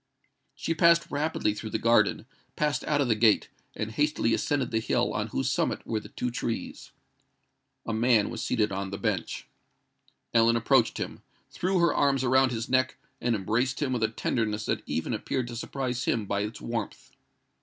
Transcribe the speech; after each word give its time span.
She 0.55 0.73
passed 0.73 1.11
rapidly 1.11 1.53
through 1.53 1.69
the 1.69 1.77
garden, 1.77 2.25
passed 2.55 2.83
out 2.85 3.01
of 3.01 3.07
the 3.07 3.13
gate, 3.13 3.49
and 3.75 3.91
hastily 3.91 4.33
ascended 4.33 4.71
the 4.71 4.79
hill 4.79 5.13
on 5.13 5.27
whose 5.27 5.51
summit 5.51 5.85
were 5.85 5.99
the 5.99 6.09
two 6.09 6.31
trees. 6.31 6.89
A 7.85 7.93
man 7.93 8.31
was 8.31 8.41
seated 8.41 8.71
on 8.71 8.89
the 8.89 8.97
bench. 8.97 9.45
Ellen 10.33 10.55
approached 10.55 10.97
him, 10.97 11.21
threw 11.51 11.77
her 11.77 11.93
arms 11.93 12.23
round 12.23 12.49
his 12.51 12.67
neck, 12.67 12.97
and 13.21 13.35
embraced 13.35 13.79
him 13.79 13.93
with 13.93 14.01
a 14.01 14.07
tenderness 14.07 14.65
that 14.65 14.81
even 14.87 15.13
appeared 15.13 15.47
to 15.49 15.55
surprise 15.55 16.05
him 16.05 16.25
by 16.25 16.39
its 16.41 16.59
warmth. 16.59 17.11